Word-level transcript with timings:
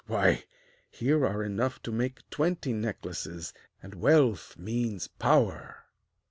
Why, 0.07 0.45
here 0.89 1.27
are 1.27 1.43
enough 1.43 1.79
to 1.83 1.91
make 1.91 2.27
twenty 2.31 2.73
necklaces; 2.73 3.53
and 3.83 3.93
wealth 3.93 4.57
means 4.57 5.07
power!' 5.07 5.83